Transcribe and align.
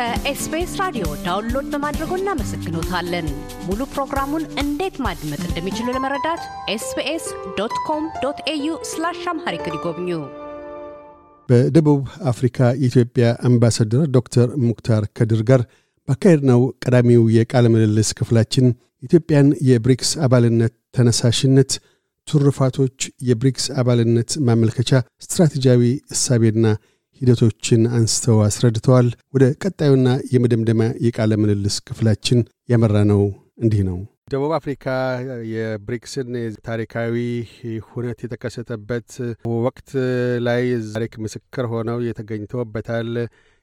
ከኤስቢኤስ 0.00 0.74
ራዲዮ 0.80 1.06
download 1.24 1.66
በማድረጎ 1.72 2.12
እናመሰግኖታለን። 2.18 3.26
ሙሉ 3.66 3.80
ፕሮግራሙን 3.90 4.44
እንዴት 4.62 4.94
ማድመጥ 5.06 5.40
እንደሚችሉ 5.48 5.86
ለመረዳት 5.96 6.42
ኤስቢኤስ 6.74 7.24
dot 7.58 7.74
com 7.86 8.04
dot 8.22 8.38
au 8.52 8.68
slash 8.90 9.20
Amharic 9.32 9.66
ይጎብኙ። 9.68 10.08
በደቡብ 11.48 12.00
አፍሪካ 12.32 12.58
የኢትዮጵያ 12.80 13.26
አምባሳደር 13.48 14.04
ዶክተር 14.16 14.48
ሙክታር 14.64 15.04
ከድር 15.18 15.42
ጋር 15.50 15.64
ባካሄድነው 16.08 16.62
ቀዳሚው 16.84 17.24
የቃለ 17.36 17.72
ምልልስ 17.74 18.12
ክፍላችን 18.20 18.68
ኢትዮጵያን 19.02 19.50
የብሪክስ 19.70 20.12
አባልነት 20.26 20.74
ተነሳሽነት፣ 20.98 21.72
ትሩፋቶች፣ 22.28 22.98
የብሪክስ 23.28 23.66
አባልነት 23.82 24.32
ማመልከቻ፣ 24.48 24.90
ስትራቴጂያዊ 25.24 25.84
እሳቤና 26.16 26.64
ሂደቶችን 27.20 27.82
አንስተው 27.96 28.38
አስረድተዋል። 28.44 29.08
ወደ 29.34 29.44
ቀጣዩና 29.62 30.08
የመደምደሚያ 30.34 30.88
የቃለ 31.06 31.38
ምልልስ 31.40 31.76
ክፍላችን 31.88 32.40
ያመራ 32.68 32.96
ነው 33.10 33.22
እንዲህ 33.62 33.82
ነው። 33.88 33.98
ደቡብ 34.32 34.52
አፍሪካ 34.56 34.84
የብሪክስን 35.52 36.28
ታሪካዊ 36.66 37.14
ሁነት 37.88 38.18
የተከሰተበት 38.24 39.08
ወቅት 39.64 39.90
ላይ 40.46 40.62
ታሪክ 40.92 41.14
ምስክር 41.24 41.66
ሆነው 41.72 41.98
የተገኝተውበታል። 42.06 43.10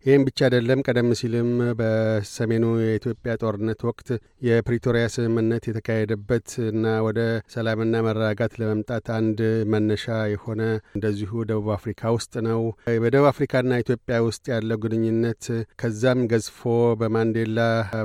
ይህም 0.05 0.23
ብቻ 0.27 0.39
አይደለም። 0.47 0.79
ቀደም 0.85 1.07
ሲልም 1.19 1.47
በሰሜኑ 1.79 2.65
የኢትዮጵያ 2.81 3.31
ጦርነት 3.41 3.79
ወቅት 3.87 4.09
የፕሪቶሪያ 4.47 5.05
ስምምነት 5.13 5.63
የተካሄደበት 5.69 6.49
እና 6.67 6.85
ወደ 7.05 7.19
ሰላምና 7.53 8.01
መረጋጋት 8.05 8.53
ለመምጣት 8.61 9.07
አንድ 9.15 9.39
መነሻ 9.73 10.05
የሆነ 10.33 10.61
እንደዚሁ 10.97 11.31
ደቡብ 11.49 11.69
አፍሪካ 11.77 12.11
ውስጥ 12.17 12.33
ነው። 12.47 12.61
በደቡብ 13.03 13.27
አፍሪካና 13.31 13.79
ኢትዮጵያ 13.83 14.19
ውስጥ 14.27 14.45
ያለው 14.53 14.79
ግንኙነት 14.85 15.43
ከዛም 15.81 16.21
ገዝፎ 16.33 16.61
በማንዴላ 17.01 17.59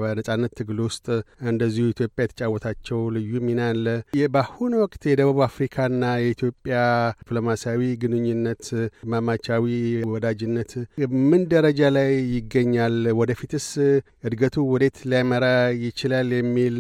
በነጻነት 0.05 0.55
ትግል 0.61 0.81
ውስጥ 0.87 1.07
እንደዚሁ 1.49 1.87
ኢትዮጵያ 1.95 2.27
የተጫወታቸው 2.27 3.03
ልዩ 3.17 3.45
ሚና 3.47 3.63
አለ። 3.71 3.87
በአሁኑ 4.35 4.73
ወቅት 4.85 5.03
የደቡብ 5.11 5.41
አፍሪካና 5.49 6.03
የኢትዮጵያ 6.23 6.77
ዲፕሎማሲያዊ 7.21 7.85
ግንኙነት 8.03 8.67
ማማቻዊ 9.13 9.65
ወዳጅነት 10.13 10.71
ምን 11.29 11.43
ደረጃ 11.53 11.79
ላይ 11.91 12.11
ይገኛል? 12.35 12.97
ወደፊትስ 13.21 13.67
እድገቱ 14.25 14.57
ወዴት 14.73 14.99
ሊያመራ 15.11 15.47
ይችላል? 15.85 16.29
የሚል 16.39 16.77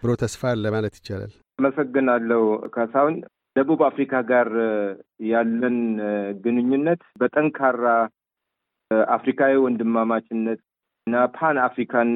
ብሩህ 0.00 0.18
ተስፋ 0.22 0.42
አለ 0.50 0.64
ማለት 0.70 0.94
ይቻላል። 0.98 1.32
አመሰግናለሁ 1.58 2.42
ካሳሁን። 2.74 3.16
ደቡብ 3.56 3.80
አፍሪካ 3.88 4.14
ጋር 4.30 4.48
ያለን 5.30 5.76
ግንኙነት 6.44 7.02
በጠንካራ 7.20 7.84
አፍሪካዊ 9.14 9.52
ወንድማማችነት 9.62 10.60
እና 11.06 11.16
Pan 11.34 11.56
African 11.64 12.08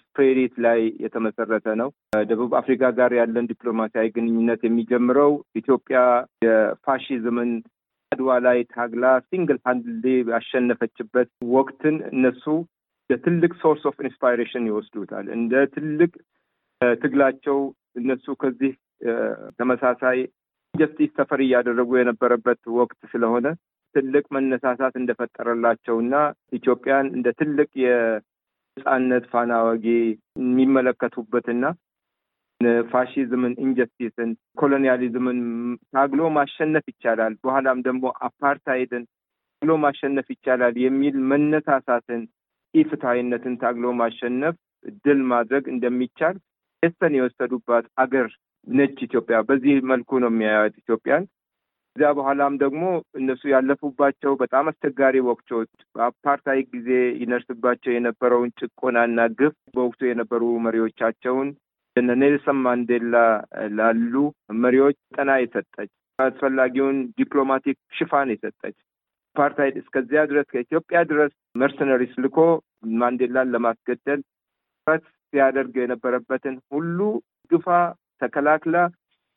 spirit 0.00 0.54
ላይ 0.64 0.80
የተመሰረተ 1.04 1.66
ነው። 1.80 1.88
ደቡብ 2.26 2.52
አፍሪካ 2.60 2.90
ጋር 2.98 3.10
ያለን 3.18 3.48
ዲፕሎማሲያዊ 3.50 4.08
ግንኙነት 4.16 4.60
የሚጀምረው 4.64 5.32
ኢትዮጵያ 5.60 5.98
የፋሺዝምን 6.46 7.50
አድዋ 8.12 8.30
ላይ 8.46 8.58
ታግላ 8.72 9.04
single 9.26 9.58
handedly 9.66 10.04
ያሸነፈችበት 10.32 11.28
ወቅትን 11.54 11.96
እነሱ 12.12 12.44
እንደ 13.02 13.16
ትልቅ 13.24 13.52
source 13.62 13.82
of 13.90 13.96
inspiration 14.04 14.68
ይወስዱታል። 14.68 15.26
እንደ 15.36 15.54
ትልቅ 15.74 16.12
ትግላቸው 17.00 17.58
እነሱ 17.96 18.34
ከዚህ 18.42 18.72
ተመሳሳይ 19.58 20.18
injustice 20.74 21.10
suffer 21.18 21.40
እያደረጉ 21.44 21.90
የነበረበት 21.98 22.60
ወቅት 22.78 23.00
ስለሆነ 23.12 23.46
ትልቅ 23.94 24.24
መነሳሳት 24.36 24.94
እንደፈጠረላቸው 25.00 25.96
እና 26.04 26.14
ኢትዮጵያን 26.58 27.06
እንደ 27.16 27.28
ትልቅ 27.40 27.68
የነጻነት 27.82 29.24
ፋና 29.32 29.52
ወጊ 29.66 29.86
የሚመለከቱበትና 30.42 31.64
ፋሺዝምን፣ 32.90 33.54
injustice 33.64 34.14
ን፣ 34.14 34.30
colonialism 34.58 35.26
ን 35.26 35.38
ታግሎ 35.92 36.20
ማሸነፍ 36.36 36.84
ይቻላል፣ 36.92 37.34
በኋላም 37.44 37.78
ደግሞ 37.86 38.04
አፓርታይድን 38.26 39.04
ታግሎ 39.62 39.74
ማሸነፍ 39.84 40.28
ይቻላል 40.34 40.76
የሚል 40.84 41.16
መነሳሳትን፣ 41.30 42.22
ኢፍትሐዊነትን 42.74 43.54
ታግሎ 43.62 43.86
ማሸነፍ 44.00 44.56
ድል 45.04 45.20
ማድረግ 45.32 45.64
እንደሚቻል 45.72 46.36
ስተን 46.82 47.12
የወሰዱባት 47.16 47.84
አገር 48.02 48.28
ነች 48.66 48.96
ኢትዮጵያ። 49.06 49.36
በዚህ 49.48 49.76
መልኩ 49.90 50.18
ነው 50.22 50.30
የሚያዩት 50.32 50.74
ኢትዮጵያን። 50.82 51.24
እዚያ 51.96 52.10
በኋላም 52.18 52.54
ደግሞ 52.60 52.82
እነሱ 53.20 53.42
ያለፉባቸው 53.52 54.32
በጣም 54.42 54.68
አስቸጋሪ 54.70 55.16
ወቅቶች 55.26 55.70
በአፓርታይድ 55.94 56.66
ጊዜ 56.74 56.90
ይነርስባቸው 57.22 57.90
የነበረውን 57.94 58.52
ጭቆናና 58.60 59.26
ግፍ 59.40 59.56
በወቅቱ 59.74 60.00
የነበሩ 60.08 60.42
መሪዎቻቸውን 60.66 61.48
እነ 61.96 62.10
ኔልሰን 62.20 62.58
ማንዴላ 62.66 63.14
ላሉ 63.78 64.12
መሪዎች 64.62 64.96
ስልጠና 65.16 65.30
የሰጠች 65.40 65.90
አስፈላጊውን 66.18 66.98
diplomatic 67.18 67.78
ሽፋን 67.98 68.30
የሰጠች 68.32 68.76
አፓርታይድ 69.36 69.76
እስከዚያ 69.80 70.22
ድረስ 70.30 70.46
ከኢትዮጵያ 70.52 70.98
ድረስ 71.10 71.32
mercenaries 71.60 72.14
ልኮ 72.24 72.38
ማንዴላን 73.02 73.52
ለማስገደል 73.54 74.20
ጥረት 74.86 75.04
ሲያደርግ 75.32 75.74
የነበረበትን 75.80 76.56
ሁሉ 76.74 76.98
ግፋ 77.50 77.68
ተከላክላ 78.22 78.76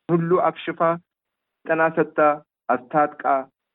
ሁሉ 0.09 0.31
አክሽፋ 0.49 0.81
ስልጠና 1.65 1.83
ሰጥታ 1.97 2.19
አስታጥቃ 2.69 3.23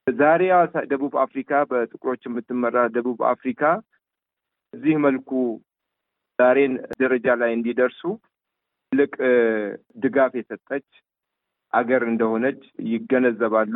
ዛሬዋ 0.06 0.56
ደቡብ 0.90 1.14
አፍሪካ 1.24 1.60
በጥቁሮች 1.70 2.22
የምትመራ 2.28 2.76
ደቡብ 2.96 3.18
አፍሪካ 3.32 3.62
እዚህ 4.72 4.96
መልኩ 5.04 5.30
ዛሬን 6.38 6.74
ደረጃ 7.00 7.28
ላይ 7.40 7.50
እንዲደርሱ 7.56 8.02
ትልቅ 8.92 9.12
ድጋፍ 10.02 10.32
የሰጠች 10.36 10.86
አገር 11.72 12.02
እንደሆነች 12.08 12.60
ይገነዘባሉ። 12.88 13.74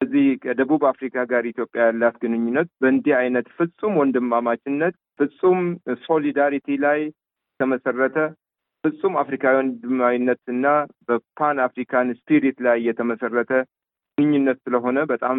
እዚህ 0.00 0.26
ከደቡብ 0.42 0.82
አፍሪካ 0.90 1.16
ጋር 1.30 1.44
ኢትዮጵያ 1.50 1.82
ያላት 1.86 2.16
ግንኙነት 2.22 2.68
በእንዲህ 2.82 3.14
አይነት 3.20 3.46
ፍጹም 3.56 3.94
ወንድማማችነት፣ 4.00 4.94
ፍጹም 5.18 5.60
solidarity 6.04 6.76
ላይ 6.84 7.00
የተመሰረተ 7.52 8.16
ፍጹም 8.84 9.14
አፍሪካዊ 9.22 9.54
ወንድማዊነት 9.56 10.42
እና 10.54 10.66
በ 11.08 11.28
Pan 11.28 11.58
African 11.66 12.08
spirit 12.18 12.58
ላይ 12.66 12.78
የተመሰረተ 12.88 13.52
ግንኙነት 14.18 14.58
ስለሆነ 14.64 14.98
በጣም 15.12 15.38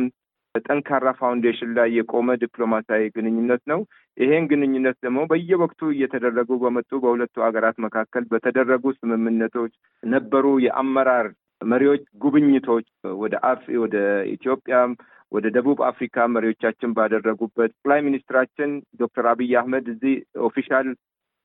ጠንካራ 0.62 1.08
foundation 1.20 1.72
ላይ 1.78 1.90
የቆመ 1.98 2.36
ዲፕሎማሲያዊ 2.42 3.06
ግንኙነት 3.16 3.64
ነው። 3.72 3.80
ይሄን 4.18 4.46
ግንኙነት 4.52 4.98
ደግሞ 5.06 5.22
በየወቅቱ 5.32 5.82
እየተደረጉ 5.94 6.50
በመጡ 6.64 6.92
በሁለቱ 7.04 7.36
ሀገራት 7.46 7.78
መካከል 7.86 8.24
በተደረጉ 8.32 8.94
ስምምነቶች 9.00 9.74
ነበሩ። 10.04 10.46
የአመራር 10.66 11.28
መሪዎች 11.66 12.04
ጉብኝቶች 12.24 12.88
ወደ 13.20 13.36
አፍ 13.50 13.64
ወደ 13.84 13.98
ኢትዮጵያም 14.36 14.92
ወደ 15.32 15.46
ደቡብ 15.56 15.80
አፍሪካ 15.88 16.26
መሪዎቻችን 16.34 16.94
ባደረጉበት 16.98 17.72
ጠቅላይ 17.76 18.00
ሚኒስትራችን 18.08 18.72
ዶክተር 19.02 19.26
አብይ 19.32 19.54
አህመድ 19.62 19.86
እዚህ 19.94 20.16
official 20.48 20.88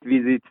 visit 0.03 0.45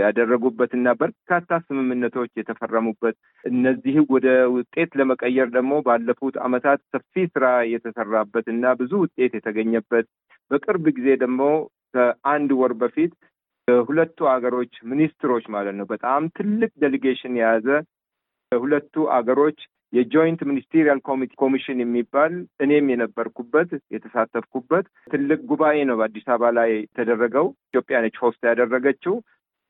ያደረጉበት 0.00 0.70
እና 0.78 0.88
በርካታ 1.00 1.58
ስምምነቶች 1.66 2.30
የተፈረሙበት 2.36 3.16
እነዚህ 3.44 3.96
ወደ 4.14 4.28
ውጤት 4.54 4.90
ለመቀየር 5.00 5.48
ደግሞ 5.50 5.74
ባለፉት 5.86 6.36
ዓመታት 6.46 6.80
ሰፊ 6.92 7.24
ስራ 7.34 7.46
የተሰራበት 7.72 8.46
እና 8.54 8.72
ብዙ 8.80 8.92
ውጤት 9.04 9.34
የተገኘበት 9.38 10.08
በቅርብ 10.50 10.86
ጊዜ 10.98 11.08
ደግሞ 11.24 11.42
ከአንድ 11.94 12.50
ወር 12.60 12.74
በፊት 12.82 13.12
ሁለቱ 13.84 14.18
ሀገሮች 14.32 14.72
ሚኒስትሮች 14.90 15.44
ማለት 15.48 15.74
ነው 15.78 15.86
በጣም 15.86 16.22
ትልቅ 16.38 16.70
delegation 16.82 17.36
የያዘ 17.38 17.66
ሁለቱ 18.52 19.02
አገሮች 19.16 19.58
የ 19.92 20.06
joint 20.06 20.40
ministerial 20.48 21.00
commission 21.40 21.82
የሚባል 21.82 22.32
እኔም 22.64 22.90
የነበርኩበት 22.92 23.70
የተሳተፍኩበት 23.94 24.86
ትልቅ 25.12 25.40
ጉባኤ 25.50 25.76
ነው 25.88 25.98
በአዲስ 26.00 26.26
አበባ 26.28 26.50
ላይ 26.58 26.70
የተደረገው። 26.76 27.46
ኢትዮጵያ 27.70 27.98
ነች 28.04 28.18
host 28.24 28.42
ያደረገችው። 28.50 29.14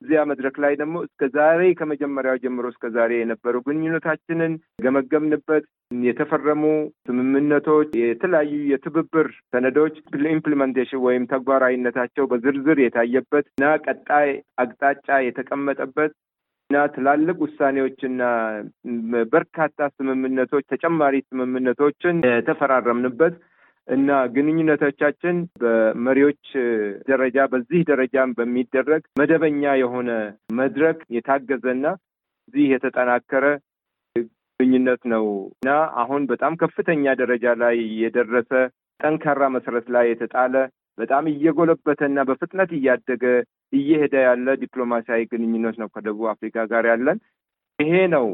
እዚያ 0.03 0.21
መድረክ 0.29 0.57
ላይ 0.65 0.75
ደግሞ 0.81 0.97
እስከ 1.07 1.27
ዛሬ 1.35 1.63
ከመጀመሪያው 1.79 2.37
ጀምሮ 2.45 2.67
እስከ 2.73 2.89
ዛሬ 2.95 3.13
የነበሩ 3.19 3.57
ግንኙነታችንን 3.67 4.53
የገመገምንበት። 4.85 5.65
የተፈረሙ 6.05 6.63
ስምምነቶች፣ 7.09 7.91
የተለያዩ 8.03 8.53
የትብብር 8.71 9.29
ሰነዶች 9.53 9.95
implementation 10.33 11.05
ወይም 11.07 11.25
ተግባራዊነታቸው 11.33 12.27
በዝርዝር 12.31 12.81
የታየበት 12.83 13.47
እና 13.53 13.73
ቀጣይ 13.87 14.31
አቅጣጫ 14.63 15.09
የተቀመጠበት 15.27 16.13
እና 16.71 16.81
ትላልቅ 16.95 17.37
ውሳኔዎችና 17.45 18.23
በርካታ 19.33 19.89
ስምምነቶች 19.95 20.65
ተጨማሪ 20.73 21.17
ስምምነቶችን 21.29 22.17
የተፈራረምንበት 22.29 23.35
እና 23.89 24.19
ግንኙነቶቻችን 24.35 25.37
በመሪዎች 25.63 26.43
ደረጃ 27.11 27.47
በዚህ 27.53 27.81
ደረጃም 27.91 28.35
በሚደረግ 28.39 29.03
መደበኛ 29.21 29.73
የሆነ 29.81 30.11
መድረክ 30.61 31.01
የታገዘና 31.17 31.85
እዚህ 32.49 32.67
የተጠናከረ 32.75 33.45
ግንኙነት 34.61 35.03
ነው 35.15 35.27
እና 35.59 35.71
አሁን 36.03 36.23
በጣም 36.33 36.59
ከፍተኛ 36.63 37.15
ደረጃ 37.23 37.55
ላይ 37.63 37.77
የደረሰ 38.03 38.53
ጠንካራ 39.01 39.43
መሰረት 39.57 39.87
ላይ 39.97 40.07
የተጣለ 40.11 40.55
በጣም 40.99 41.27
እየጎለበተና 41.33 42.21
በፍጥነት 42.31 42.71
እያደገ 42.79 43.25
እየሄደ 43.73 44.15
ያለ 44.25 44.49
ዲፕሎማሲያዊ 44.63 45.23
ግንኙነት 45.33 45.77
ነው 45.83 45.89
ከደቡብ 45.95 46.27
አፍሪካ 46.33 46.65
ጋር 46.73 46.85
ያለን። 46.91 47.19
ይሄ 47.79 47.93
ነው 48.15 48.27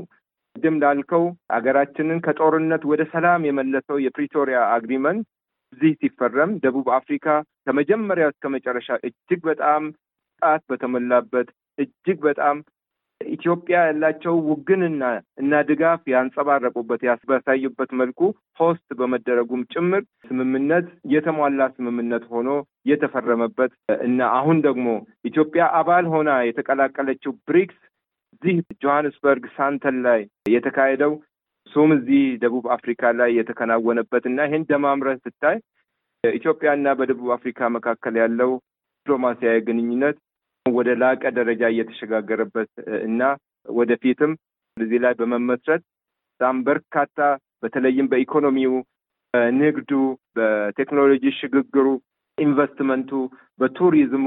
ቅድም 0.57 0.77
ላልከው 0.83 1.25
ሀገራችንን 1.55 2.23
ከጦርነት 2.27 2.83
ወደ 2.91 3.03
ሰላም 3.15 3.43
የመለሰው 3.49 3.99
የፕሪቶሪያ 4.05 4.59
agreement 4.77 5.27
እዚህ 5.73 5.93
ሲፈረም 6.01 6.51
ደቡብ 6.65 6.87
አፍሪካ 6.99 7.27
ከመጀመሪያ 7.67 8.27
እስከ 8.33 8.47
መጨረሻ 8.55 8.89
እጅግ 9.09 9.41
በጣም 9.49 9.83
ጣት 10.43 10.63
በተሞላበት 10.71 11.49
እጅግ 11.79 12.19
በጣም 12.27 12.57
ኢትዮጵያ 13.21 13.77
ያላቸው 13.87 14.35
ውግንና 14.49 15.05
እና 15.41 15.61
ድጋፍ 15.69 16.03
ያንጸባረቁበት 16.13 17.01
ያሳዩበት 17.09 17.91
መልኩ 18.01 18.21
host 18.61 18.89
በመደረጉም 18.99 19.63
ጭምር 19.73 20.03
ስምምነት 20.29 20.87
የተሟላ 21.15 21.69
ስምምነት 21.77 22.25
ሆኖ 22.33 22.49
የተፈረመበት 22.91 23.73
እና 24.07 24.29
አሁን 24.39 24.59
ደግሞ 24.67 24.87
ኢትዮጵያ 25.31 25.65
አባል 25.81 26.07
ሆና 26.15 26.33
የተቀላቀለችው 26.49 27.35
ብሪክስ 27.49 27.79
እዚህ 28.35 28.57
ጆሀንስበርግ 28.85 29.45
ሳንተን 29.57 29.99
ላይ 30.07 30.21
የተካሄደው 30.55 31.13
እሱም 31.67 31.91
እዚህ 31.97 32.25
ደቡብ 32.43 32.67
አፍሪካ 32.77 33.13
ላይ 33.21 33.31
የተከናወነበት 33.39 34.25
እና 34.31 34.41
ይህን 34.49 34.67
ደማምረህ 34.71 35.19
ስታይ 35.25 35.57
ኢትዮጵያና 36.25 36.89
በደቡብ 36.99 37.31
አፍሪካ 37.37 37.69
መካከል 37.77 38.15
ያለው 38.23 38.51
ዲፕሎማሲያዊ 38.97 39.59
ግንኙነት 39.67 40.17
ወደ 40.75 40.91
ላቀ 41.01 41.23
ደረጃ 41.37 41.63
እየተሸጋገረበት 41.71 42.71
እና 43.03 43.23
ወደፊትም 43.77 44.33
እዚህ 44.77 44.99
ላይ 45.05 45.15
በመመስረት 45.21 45.83
በጣም 46.41 46.57
በርካታ 46.65 47.19
በተለይም 47.63 48.09
በኢኮኖሚው፣ 48.13 48.73
በንግዱ፣ 49.35 49.91
በቴክኖሎጂ 50.37 51.25
ሽግግሩ፣ 51.39 51.87
ኢንቨስትመንቱ፣ 52.39 53.11
በቱሪዝሙ 53.61 54.25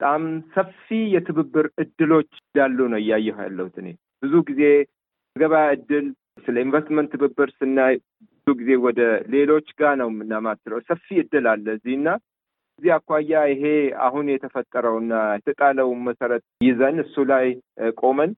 በጣም 0.00 0.22
ሰፊ 0.54 0.86
የትብብር 1.14 1.66
እድሎች 1.82 2.30
እንዳሉ 2.42 2.78
ነው 2.92 3.00
እያየሁ 3.02 3.36
ያለሁት። 3.44 3.76
እኔ 3.82 3.88
ብዙ 4.22 4.32
ጊዜ 4.48 4.62
ገበያ 5.36 5.66
እድል 5.76 6.06
ስለ 6.44 6.56
ኢንቨስትመንት 6.64 7.10
ትብብር 7.14 7.48
ስናይ 7.58 7.94
ብዙ 8.36 8.54
ጊዜ 8.60 8.70
ወደ 8.86 9.00
ሌሎች 9.34 9.66
ጋር 9.80 9.94
ነው 10.00 10.08
የምናማትረው። 10.12 10.80
ሰፊ 10.88 11.06
እድል 11.22 11.46
አለ 11.52 11.66
እዚህ 11.76 11.94
እና 11.98 12.08
እዚህ 12.78 12.92
አኳያ 12.96 13.40
ይሄ 13.52 13.64
አሁን 14.06 14.26
የተፈጠረውና 14.32 15.12
የተጣለውን 15.36 16.00
መሰረት 16.08 16.42
ይዘን 16.66 16.98
እሱ 17.04 17.24
ላይ 17.32 17.46
ቆመን 18.00 18.30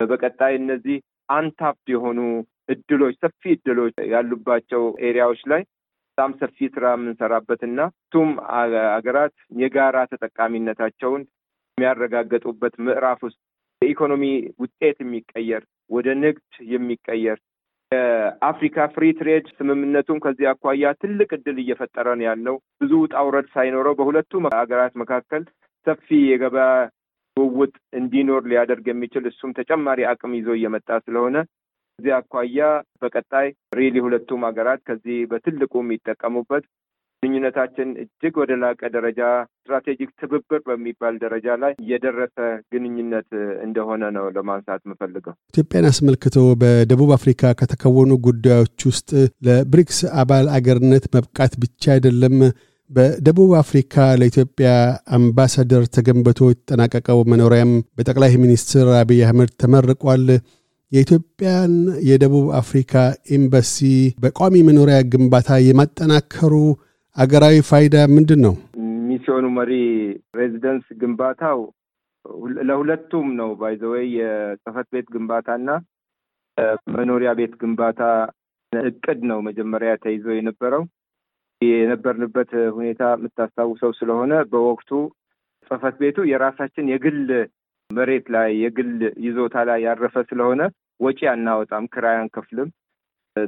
በቀጣይ 0.00 0.54
እነዚህ 0.58 0.98
አንታፕድ 1.28 1.88
የሆኑ 1.94 2.20
እድሎች 2.68 3.14
ሰፊ 3.22 3.42
እድሎች 3.56 3.94
ያሉባቸው 4.12 4.82
ኤሪያዎች 5.08 5.40
ላይ 5.52 5.62
በጣም 6.10 6.32
ሰፊ 6.40 6.68
ስራ 6.74 6.84
የምንሰራበት 6.94 7.60
እና 7.66 7.80
እሱም 7.98 8.30
ሀገራት 8.94 9.34
የጋራ 9.60 9.98
ተጠቃሚነታቸውን 10.12 11.22
የሚያረጋገጡበት 11.78 12.74
ምዕራፍ 12.86 13.20
ውስጥ 13.26 13.38
የኢኮኖሚ 13.82 14.24
ውጤት 14.62 14.98
የሚቀየር 15.02 15.62
ወደ 15.90 16.08
ንግድ 16.22 16.42
የሚቀየር 16.72 17.38
የአፍሪካ 17.92 18.86
free 18.94 19.04
trade 19.18 19.46
ስምምነቱም 19.58 20.18
ከዚህ 20.24 20.46
አኳያ 20.50 20.90
ትልቅ 21.02 21.28
እድል 21.36 21.58
እየፈጠረ 21.62 22.06
ነው 22.18 22.26
ያለው። 22.28 22.56
ብዙ 22.80 22.92
ውጣ 23.02 23.14
ውረድ 23.26 23.46
ሳይኖረው 23.54 23.94
በሁለቱ 23.98 24.32
ሀገራት 24.54 24.94
መካከል 25.02 25.44
ሰፊ 25.86 26.08
የገበያ 26.30 26.66
ልውውጥ 27.36 27.72
እንዲኖር 27.98 28.42
ሊያደርግ 28.50 28.86
የሚችል 28.90 29.24
እሱም 29.30 29.50
ተጨማሪ 29.58 30.00
አቅም 30.10 30.32
ይዞ 30.38 30.48
እየመጣ 30.56 30.88
ስለሆነ 31.06 31.36
ከዚህ 31.98 32.12
አኳያ 32.18 32.66
በቀጣይ 33.02 33.46
really 33.78 33.96
ሁለቱም 34.04 34.44
ሀገራት 34.48 34.80
ከዚህ 34.88 35.18
በትልቁ 35.30 35.72
የሚጠቀሙበት 35.82 36.64
ግንኙነታችን 37.22 37.88
እጅግ 38.02 38.34
ወደ 38.40 38.52
ላቀ 38.62 38.80
ደረጃ 38.96 39.20
strategic 39.58 40.10
ትብብር 40.20 40.60
በሚባል 40.66 41.14
ደረጃ 41.24 41.56
ላይ 41.62 41.72
የደረሰ 41.90 42.36
ግንኙነት 42.72 43.28
እንደሆነ 43.66 44.10
ነው 44.16 44.26
ለማንሳት 44.36 44.80
የምፈልገው። 44.86 45.34
ኢትዮጵያን 45.52 45.88
አስመልክቶ 45.90 46.36
በደቡብ 46.62 47.10
አፍሪካ 47.18 47.52
ከተከወኑ 47.60 48.10
ጉዳዮች 48.28 48.86
ውስጥ 48.90 49.10
ለብሪክስ 49.48 50.00
አባል 50.22 50.48
አገርነት 50.58 51.06
መብቃት 51.16 51.54
ብቻ 51.64 51.84
አይደለም። 51.96 52.36
በደቡብ 52.90 53.50
አፍሪካ 53.62 53.94
ለኢትዮጵያ 54.20 54.68
አምባሳደር 55.16 55.82
ተገንብቶ 55.96 56.40
የተጠናቀቀው 56.50 57.18
መኖሪያም 57.32 57.72
በጠቅላይ 57.98 58.32
ሚኒስትር 58.44 58.86
አብይ 59.00 59.20
አህመድ 59.26 59.50
ተመርቋል። 59.62 60.24
የኢትዮጵያን 60.92 61.72
የደቡብ 62.08 62.46
አፍሪካ 62.60 62.92
ኤምባሲ 63.36 63.76
በቋሚ 64.22 64.54
መኖሪያ 64.68 64.98
ግንባታ 65.12 65.58
የማጠናከሩ 65.64 66.54
አገራዊ 67.16 67.56
ፋይዳ 67.68 67.94
ምንድን 68.14 68.40
ነው? 68.44 68.54
ሚስዮኑ 69.08 69.44
መሪ 69.56 69.72
residence 70.38 70.86
ግንባታው 71.00 71.60
ለሁለቱም 72.68 73.28
ነው። 73.38 73.50
by 73.60 73.71
the 73.71 73.87
way 73.87 74.04
የጽህፈት 74.18 74.88
ቤት 74.94 75.06
ግንባታና 75.14 75.68
መኖሪያ 76.94 77.30
ቤት 77.38 77.52
ግንባታ 77.60 78.00
እቅድ 78.72 79.20
ነው 79.30 79.38
መጀመሪያ 79.48 79.90
ተይዞ 80.04 80.26
የነበረው። 80.34 80.82
የነበርንበት 81.60 82.50
ሁኔታ 82.76 83.02
የምታስታውሰው 83.14 83.92
ስለሆነ 84.00 84.32
በወቅቱ 84.52 84.90
ጽህፈት 85.70 85.96
ቤቱ 86.02 86.18
የራሳችን 86.30 86.90
የግል 86.92 87.18
መሬት 87.90 88.26
ላይ 88.34 88.50
የግል 88.62 88.92
ይዞታ 89.26 89.56
ላይ 89.68 89.80
ያረፈ 89.86 90.16
ስለሆነ 90.30 90.60
ወጪ 91.00 91.20
አናወጣም፣ 91.32 91.84
ክራይ 91.94 92.16
አንከፍልም። 92.20 92.68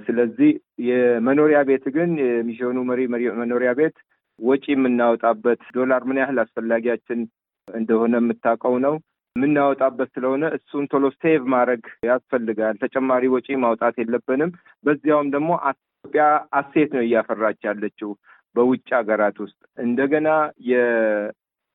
ስለዚህ 0.06 0.50
የመኖሪያ 0.88 1.58
ቤት 1.68 1.84
ግን 1.96 2.10
የሚሲዮኑ 2.22 2.78
መሪ 2.90 3.00
መኖሪያ 3.40 3.70
ቤት 3.80 3.96
ወጪ 4.38 4.64
የምናወጣበት 4.72 5.62
ዶላር 5.76 6.02
ምን 6.08 6.20
ያህል 6.20 6.38
አስፈላጊያችን 6.44 7.20
እንደሆነ 7.68 8.14
የምታውቀው 8.20 8.74
ነው 8.86 8.94
የምናወጣበት 9.36 10.08
ስለሆነ 10.14 10.44
እሱን 10.56 10.84
ቶሎ 10.92 11.06
save 11.16 11.42
ማድረግ 11.54 11.82
ያስፈልጋል። 12.08 12.78
ተጨማሪ 12.82 13.24
ወጪ 13.34 13.48
ማውጣት 13.64 13.96
የለብንም። 14.00 14.50
በዚያውም 14.84 15.28
ደግሞ 15.34 15.50
ኢትዮጵያ 15.70 16.24
asset 16.58 16.90
ነው 16.96 17.02
እያፈራች 17.06 17.60
ያለችው 17.68 18.10
በውጭ 18.56 18.88
ሀገራት 18.98 19.36
ውስጥ 19.44 19.60
እንደገና 19.78 20.28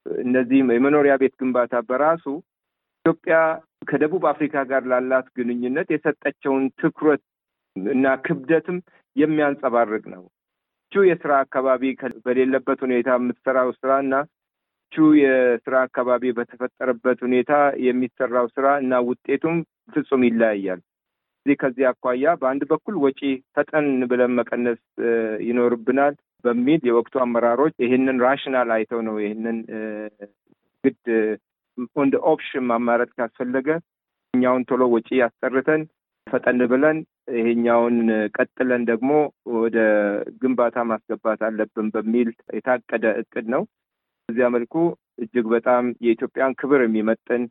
እነዚህ 0.05 0.59
የመኖሪያ 0.71 1.13
ቤት 1.21 1.33
ግንባታ 1.39 1.75
በራሱ 1.89 2.25
ኢትዮጵያ 3.05 3.37
ከደቡብ 3.89 4.23
አፍሪካ 4.31 4.55
ጋር 4.69 4.83
ላላት 4.91 5.27
ግንኙነት 5.37 5.87
የሰጠቸውን 5.93 6.63
ትኩረት 6.81 7.23
እና 7.75 8.05
ክብደትም 8.25 8.77
የሚያንጸባርቅ 9.15 10.03
ነው። 10.13 10.23
ቹ 10.91 11.03
የስራ 11.09 11.31
አካባቢ 11.45 11.83
በሌለበት 12.25 12.79
ሁኔታ 12.85 13.09
የምትሰራው 13.17 13.69
ስራ 13.79 13.91
እና 14.03 14.15
ቹ 14.91 15.05
የስራ 15.19 15.75
አካባቢ 15.87 16.23
በተፈጠረበት 16.37 17.19
ሁኔታ 17.25 17.53
የሚሰራው 17.87 18.47
ስራ 18.55 18.67
እና 18.83 18.99
ውጤቱም 19.07 19.57
ፍጹም 19.93 20.21
ይለያያል። 20.27 20.81
እዚህ 21.45 21.57
ከዚህ 21.61 21.85
አኳያ 21.89 22.27
በአንድ 22.41 22.61
በኩል 22.69 22.95
ወጪ 23.03 23.19
ፈጠን 23.55 23.87
ብለን 24.11 24.31
መቀነስ 24.37 24.79
ይኖርብናል 25.47 26.13
በሚል 26.43 26.81
የወቅቱ 26.89 27.15
አመራሮች 27.23 27.75
ይህንን 27.83 28.17
ራሽናል 28.25 28.69
አይተው 28.75 29.01
ነው 29.07 29.15
ይህንን 29.23 29.57
ግድ 30.83 31.03
እንደ 31.97 32.15
option 32.31 32.65
ማማረጥ 32.69 33.11
ካስፈለገ 33.17 33.69
እኛውን 34.33 34.65
ቶሎ 34.69 34.83
ወጪ 34.93 35.09
ያስጠርተን 35.21 35.81
ፈጠን 36.27 36.59
ብለን 36.71 36.97
ይሄኛውን 37.35 37.97
ቀጥለን 38.37 38.83
ደግሞ 38.89 39.09
ወደ 39.57 39.77
ግንባታ 40.41 40.85
ማስገባት 40.91 41.41
አለብን 41.47 41.87
በሚል 41.95 42.29
የታቀደ 42.57 43.05
እቅድ 43.21 43.45
ነው። 43.55 43.63
በዚያ 44.29 44.47
መልኩ 44.55 44.75
እጅግ 45.23 45.45
በጣም 45.55 45.85
የኢትዮጵያን 46.05 46.57
ክብር 46.61 46.81
የሚመጥን 46.83 47.43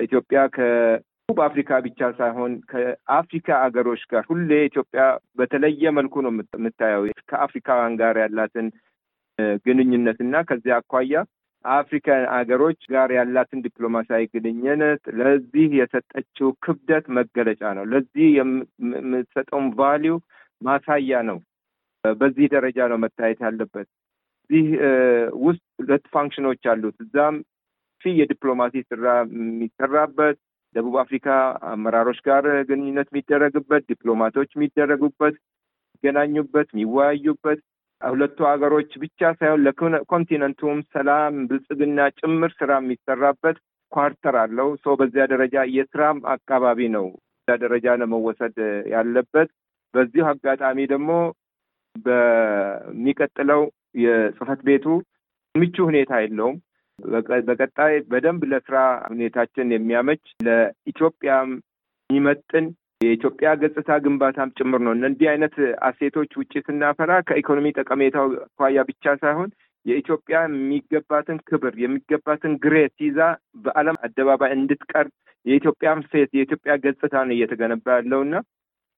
ኢትዮጵያ 0.00 0.40
ከደቡብ 0.56 1.38
አፍሪካ 1.46 1.78
ብቻ 1.86 2.08
ሳይሆን 2.18 2.52
ከአፍሪካ 2.70 3.48
አገሮች 3.66 4.02
ጋር 4.12 4.24
ሁሌ 4.30 4.50
ኢትዮጵያ 4.68 5.02
በተለየ 5.38 5.92
መልኩ 5.98 6.22
ነው 6.26 6.32
የምታየው 6.56 7.04
ከአፍሪካውያን 7.30 7.96
ጋር 8.02 8.16
ያላትን 8.24 8.68
ግንኙነት 9.64 10.18
እና 10.24 10.36
ከዚያ 10.48 10.76
አኳያ 10.82 11.22
አፍሪካን 11.74 12.24
አገሮች 12.36 12.80
ጋር 12.92 13.08
ያላትን 13.16 13.62
ዲፕሎማሲያዊ 13.64 14.24
ግንኙነት 14.34 15.02
ለዚህ 15.18 15.68
የሰጠችው 15.78 16.48
ክብደት 16.64 17.06
መገለጫ 17.18 17.62
ነው። 17.78 17.84
ለዚህ 17.92 18.26
የምትሰጠውን 18.38 19.68
value 19.80 20.14
ማሳያ 20.62 21.20
ነው። 21.30 21.38
በዚህ 22.04 22.46
ደረጃ 22.54 22.78
ነው 22.92 22.98
መታየት 23.04 23.40
ያለበት። 23.46 23.88
እዚህ 24.50 24.66
ውስጥ 25.44 25.64
ሁለት 25.80 26.04
function 26.14 26.47
ኦች 26.47 26.64
አሉት። 26.72 26.96
እዛም 27.04 27.36
ፊ 28.02 28.12
የዲፕሎማሲ 28.18 28.74
ስራ 28.90 29.04
የሚሰራበት 29.30 30.36
ደቡብ 30.74 30.96
አፍሪካ 31.02 31.26
አመራሮች 31.70 32.18
ጋር 32.26 32.44
ግንኙነት 32.68 33.08
የሚደረግበት፣ 33.10 33.82
ዲፕሎማቶች 33.90 34.50
የሚደረጉበት፣ 34.56 35.34
የሚገናኙበት፣ 35.36 36.68
የሚወያዩበት 36.72 37.60
ሁለቱ 38.00 38.38
ሀገሮች 38.50 38.90
ብቻ 39.02 39.20
ሳይሆን 39.38 39.62
ለኮንቲነንቱም 39.64 40.78
ሰላም፣ 40.94 41.34
ብልጽግና 41.48 42.00
ጭምር 42.18 42.50
ስራ 42.58 42.72
የሚሰራበት 42.80 43.56
ኳርተር 43.92 44.36
አለው። 44.42 44.68
ሰው 44.84 44.94
በዚያ 45.00 45.24
ደረጃ 45.32 45.64
የስራም 45.76 46.18
አካባቢ 46.34 46.88
ነው። 46.96 47.06
በዚያ 47.48 47.56
ደረጃ 47.64 47.96
ነው 48.00 48.08
መወሰድ 48.14 48.56
ያለበት። 48.94 49.50
በዚሁ 49.94 50.24
አጋጣሚ 50.32 50.78
ደግሞ 50.92 51.10
በሚቀጥለው 51.96 53.62
የጽህፈት 54.02 54.62
ቤቱ 54.68 54.86
ምቹ 55.54 55.76
ሁኔታ 55.88 56.12
የለውም። 56.22 56.56
በቀጣይ 57.48 57.94
በደንብ 58.10 58.42
ለስራ 58.50 58.76
ሁኔታችን 59.10 59.72
የሚያመች 59.74 60.24
ለኢትዮጵያም 60.46 61.48
የሚመጥን 62.10 62.66
የኢትዮጵያ 63.00 63.48
ገጽታ 63.62 63.90
ግንባታም 64.04 64.52
ጭምር 64.58 64.80
ነው። 64.86 64.92
እነዚህ 64.96 65.26
አይነት 65.32 65.54
asset 65.86 66.10
ኦች 66.10 66.30
ውጭ 66.40 66.52
ስናፈራ 66.66 67.12
ከኢኮኖሚ 67.28 67.72
ጠቀሜታው 67.78 68.26
አኳያ 68.44 68.84
ብቻ 68.90 69.14
ሳይሆን 69.22 69.50
የኢትዮጵያ 69.86 70.36
የሚገባትን 70.46 71.38
ክብር 71.48 71.74
የሚገባትን 71.82 72.52
grace 72.62 72.94
ይዛ 73.06 73.18
በዓለም 73.64 73.98
አደባባይ 74.06 74.52
እንድትቀርብ 74.56 75.12
የኢትዮጵያም 75.46 76.00
face 76.10 76.30
የኢትዮጵያ 76.36 76.74
ገጽታ 76.84 77.14
ነው 77.26 77.34
እየተገነባ 77.36 77.86
ያለውና 77.98 78.34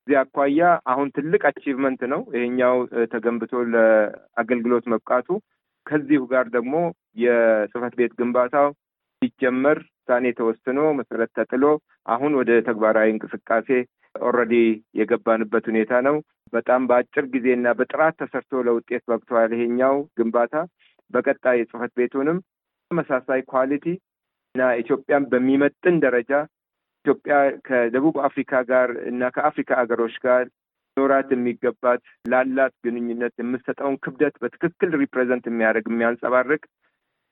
እዚህ 0.06 0.18
አኳያ 0.22 0.60
አሁን 0.92 1.08
ትልቅ 1.16 1.42
achievement 1.48 2.02
ነው 2.12 2.20
ይሄኛው 2.36 2.76
ተገንብቶ 3.12 3.52
ለአገልግሎት 3.72 4.84
መብቃቱ። 4.92 5.28
ከዚሁ 5.86 6.22
ጋር 6.32 6.46
ደግሞ 6.54 6.74
የጽህፈት 7.22 7.94
ቤት 7.98 8.12
ግንባታው 8.18 8.68
ሲጀመር 9.22 9.78
ውሳኔ 10.08 10.28
ተወስኖ 10.36 10.80
መሰረት 10.98 11.30
ተጥሎ 11.38 11.64
አሁን 12.06 12.32
ወደ 12.38 12.50
ተግባራዊ 12.68 13.08
እንቅስቃሴ 13.12 13.68
already 14.14 14.54
የገባንበት 14.98 15.64
ሁኔታ 15.70 15.92
ነው። 16.06 16.16
በጣም 16.52 16.82
በአጭር 16.88 17.24
ጊዜና 17.34 17.72
በጥራት 17.78 18.14
ተሰርቶ 18.20 18.60
ለውጤት 18.68 19.02
በቅተዋል። 19.10 19.50
ይሄኛው 19.56 19.96
ግንባታ 20.18 20.54
በቀጣይ 21.10 21.58
የጽህፈት 21.60 21.92
ቤቱንም 22.00 22.38
ተመሳሳይ 22.90 23.42
quality 23.52 23.86
እና 24.54 24.70
ኢትዮጵያን 24.82 25.28
በሚመጥን 25.32 25.98
ደረጃ 26.06 26.32
ኢትዮጵያ 27.04 27.34
ከደቡብ 27.68 28.16
አፍሪካ 28.28 28.62
ጋር 28.72 28.90
እና 29.10 29.30
ከአፍሪካ 29.36 29.70
ሀገሮች 29.82 30.16
ጋር 30.26 30.42
ኖራት 30.96 31.28
የሚገባት 31.34 32.02
ላላት 32.32 32.74
ግንኙነት 32.86 33.34
የምሰጠውን 33.38 34.00
ክብደት 34.04 34.36
በትክክል 34.42 34.90
represent 35.02 35.44
የሚያደርግ 35.48 35.86
የሚያንጸባርቅ 35.90 36.62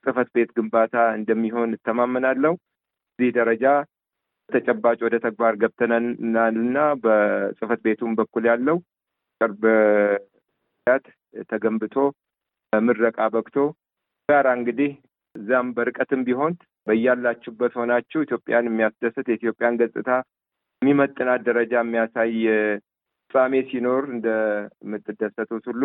ጽህፈት 0.06 0.28
ቤት 0.34 0.50
ግንባታ 0.56 0.96
እንደሚሆን 1.18 1.70
እተማመናለሁ። 1.76 2.52
እዚህ 3.18 3.30
ደረጃ 3.38 3.64
ተጨባጭ 4.48 4.98
ወደ 5.06 5.16
ተግባር 5.24 5.54
ገብተናል 5.62 6.04
በጽህፈት 7.04 7.80
ቤቱም 7.86 8.12
በኩል 8.18 8.44
ያለው 8.50 8.76
ቅርብ 9.40 9.62
ያት 10.86 11.06
ተገንብቶ 11.50 11.94
ምረቃ 12.72 13.18
በቅቶ 13.34 13.56
ጋራ 14.28 14.46
እንግዲህ 14.58 14.90
እዛም 15.34 15.68
በርቀትም 15.76 16.20
ቢሆን 16.28 16.52
በያላችሁበት 16.86 17.72
ሆናችሁ 17.80 18.18
ኢትዮጵያን 18.26 18.68
የሚያስደስት 18.68 19.26
የኢትዮጵያን 19.30 19.78
ገጽታ 19.80 20.10
የሚመጥናት 20.82 21.40
ደረጃ 21.48 21.74
የሚያሳይ 21.80 22.32
ፍጻሜ 23.30 23.54
ሲኖር 23.70 24.02
እንደምትደሰቱት 24.14 25.64
ሁሉ 25.70 25.82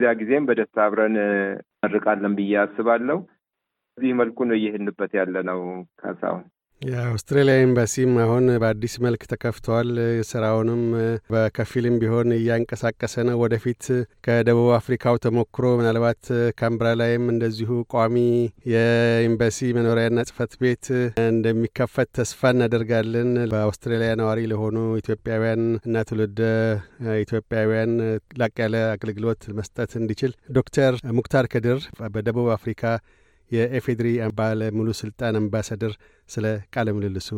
እዚያ 0.00 0.10
ጊዜም 0.20 0.46
በደስታ 0.48 0.78
አብረን 0.86 1.16
መርቃለን 1.84 2.32
ብዬ 2.38 2.54
አስባለሁ። 2.62 3.18
በዚህ 3.98 4.12
መልኩ 4.18 4.38
ነው 4.48 4.56
እየሄድንበት 4.56 5.12
ያለ 5.18 5.36
ነው። 5.48 5.60
ካሳሁን 6.00 6.44
የአውስትራሊያ 6.82 7.54
ኤምባሲም 7.60 8.10
አሁን 8.22 8.46
በአዲስ 8.62 8.94
መልክ 9.04 9.22
ተከፍተዋል። 9.30 9.90
ስራውንም 10.30 10.82
በከፊልም 11.32 11.94
ቢሆን 12.02 12.34
እያንቀሳቀሰ 12.36 13.24
ነው። 13.28 13.36
ወደፊት 13.42 13.84
ከደቡብ 14.26 14.68
አፍሪካው 14.78 15.16
ተሞክሮ 15.24 15.64
ምናልባት 15.78 16.20
ካምብራ 16.60 16.90
ላይም 17.00 17.24
እንደዚሁ 17.34 17.70
ቋሚ 17.94 18.16
የኤምባሲ 18.72 19.70
መኖሪያና 19.78 20.26
ጽህፈት 20.28 20.54
ቤት 20.62 20.84
እንደሚከፈት 21.26 22.10
ተስፋ 22.20 22.52
እናደርጋለን። 22.54 23.32
በአውስትራሊያ 23.52 24.12
ነዋሪ 24.22 24.42
ለሆኑ 24.52 24.76
ኢትዮጵያውያን 25.02 25.64
እና 25.88 26.04
ትውልደ 26.10 26.42
ኢትዮጵያውያን 27.24 27.94
ላቅ 28.40 28.54
ያለ 28.64 28.76
አገልግሎት 28.94 29.44
መስጠት 29.58 29.92
እንዲችል 29.96 30.34
ዶክተር 30.56 30.94
ሙክታር 31.16 31.46
ከድር 31.54 31.80
በደቡብ 32.12 32.50
አፍሪካ 32.54 32.84
የኤፌድሪ 33.50 34.08
ባለ 34.38 34.70
ሙሉ 34.76 34.88
ስልጣን 35.00 35.38
አምባሳደር፣ 35.40 35.92
ስለ 36.30 36.46
ቃለ 36.74 36.88
ምልልሱ 36.96 37.30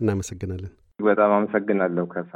እናመሰግናለን። 0.00 0.72
በጣም 1.00 1.30
አመሰግናለሁ 1.36 2.04
ከሳ 2.12 2.32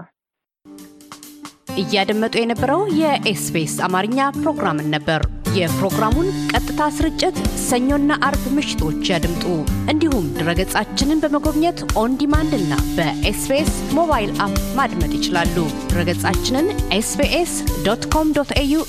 እያደመጡ 1.78 2.34
የነበረው 2.38 2.80
የኤስቢኤስ 3.00 3.74
አማርኛ 3.86 4.20
ፕሮግራምን 4.38 4.88
ነበር። 4.94 5.22
የፕሮግራሙን 5.58 6.28
ቀጥታ 6.50 6.80
ስርጭት 6.96 7.36
ሰኞና 7.64 8.12
አርብ 8.26 8.44
ምሽቶች 8.56 9.10
ያድምጡ። 9.12 9.44
እንዲሁም 9.92 10.26
ድረገጻችንን 10.38 11.22
በመጎብኘት 11.24 11.80
on 12.00 12.14
demand 12.20 12.54
እና 12.60 12.74
በ 12.96 13.28
SBS 13.28 13.74
mobile 13.98 14.32
app 14.46 14.56
ማድመጥ 14.78 15.12
ይችላሉ። 15.18 15.56
ድረገጻችንን 15.92 16.68
SBS 16.98 17.54
dot 17.86 18.04
com 18.14 18.34
dot 18.38 18.52
au 18.62 18.82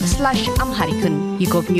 Amharic 0.60 1.03
ን 1.03 1.16
ይጎብኙ። 1.40 1.80